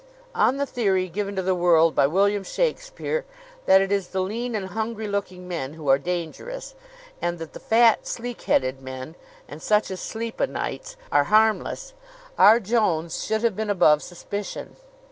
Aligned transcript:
On 0.33 0.57
the 0.57 0.65
theory, 0.65 1.07
given 1.09 1.35
to 1.35 1.43
the 1.43 1.53
world 1.53 1.93
by 1.93 2.07
William 2.07 2.43
Shakespeare, 2.43 3.23
that 3.67 3.81
it 3.81 3.91
is 3.91 4.07
the 4.07 4.21
lean 4.23 4.55
and 4.55 4.69
hungry 4.69 5.07
looking 5.07 5.47
men 5.47 5.73
who 5.75 5.87
are 5.89 5.99
dangerous, 5.99 6.73
and 7.21 7.37
that 7.37 7.53
the 7.53 7.59
"fat, 7.59 8.07
sleek 8.07 8.41
headed 8.41 8.81
men, 8.81 9.13
and 9.47 9.61
such 9.61 9.91
as 9.91 10.01
sleep 10.01 10.41
o' 10.41 10.45
nights," 10.45 10.97
are 11.11 11.25
harmless, 11.25 11.93
R. 12.35 12.59
Jones 12.59 13.23
should 13.23 13.43
have 13.43 13.55
been 13.55 13.69
above 13.69 14.01
suspicion. 14.01 14.75